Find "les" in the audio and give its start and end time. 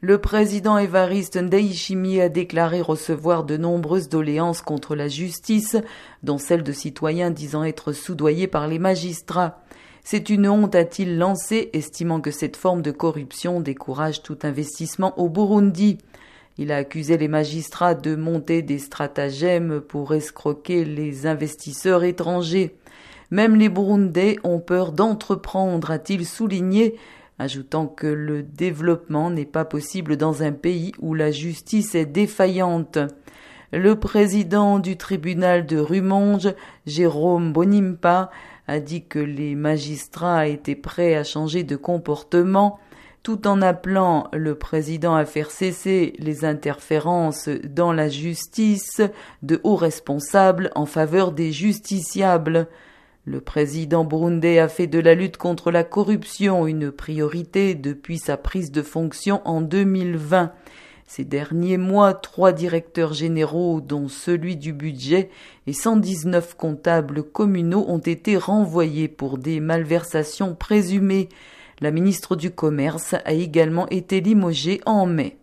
8.68-8.78, 17.18-17.26, 20.84-21.26, 23.56-23.68, 39.18-39.54, 46.18-46.44